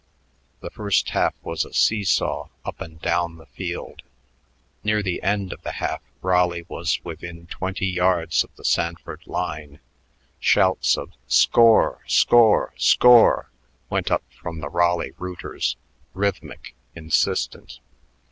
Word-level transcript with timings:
The 0.61 0.71
first 0.71 1.11
half 1.11 1.35
was 1.43 1.63
a 1.63 1.73
see 1.73 2.03
saw 2.03 2.47
up 2.65 2.81
and 2.81 2.99
down 3.03 3.35
the 3.37 3.45
field. 3.45 4.01
Near 4.83 5.03
the 5.03 5.21
end 5.21 5.53
of 5.53 5.61
the 5.61 5.73
half 5.73 6.01
Raleigh 6.23 6.65
was 6.67 6.99
within 7.03 7.45
twenty 7.45 7.85
yards 7.85 8.43
of 8.43 8.49
the 8.55 8.65
Sanford 8.65 9.21
line. 9.27 9.79
Shouts 10.39 10.97
of 10.97 11.11
"Score! 11.27 12.01
Score! 12.07 12.73
Score!" 12.77 13.51
went 13.91 14.09
up 14.09 14.23
from 14.41 14.59
the 14.59 14.69
Raleigh 14.69 15.13
rooters, 15.19 15.75
rhythmic, 16.15 16.73
insistent. 16.95 17.79